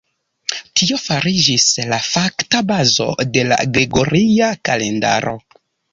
[0.79, 3.07] Tio fariĝis la fakta bazo
[3.37, 5.37] de la gregoria kalendaro.